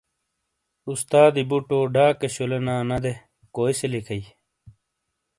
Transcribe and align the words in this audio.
استادی 0.91 1.43
بوٹو 1.49 1.79
ڈاکے 1.93 2.27
شولینا 2.35 2.75
نہ 2.89 2.97
دے 3.03 3.13
کوٸی 3.55 3.73
سے 3.79 3.85
لکھٸی۔۔ 3.93 4.21